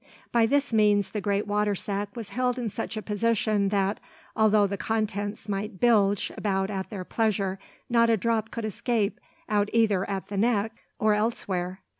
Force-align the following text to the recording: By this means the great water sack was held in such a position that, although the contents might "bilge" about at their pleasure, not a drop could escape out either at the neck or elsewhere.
By 0.31 0.47
this 0.47 0.73
means 0.73 1.11
the 1.11 1.21
great 1.21 1.45
water 1.45 1.75
sack 1.75 2.15
was 2.15 2.29
held 2.29 2.57
in 2.57 2.69
such 2.71 2.97
a 2.97 3.03
position 3.03 3.69
that, 3.69 3.99
although 4.35 4.65
the 4.65 4.75
contents 4.75 5.47
might 5.47 5.79
"bilge" 5.79 6.31
about 6.35 6.71
at 6.71 6.89
their 6.89 7.05
pleasure, 7.05 7.59
not 7.87 8.09
a 8.09 8.17
drop 8.17 8.49
could 8.49 8.65
escape 8.65 9.19
out 9.47 9.69
either 9.73 10.09
at 10.09 10.29
the 10.29 10.37
neck 10.37 10.71
or 10.97 11.13
elsewhere. 11.13 11.81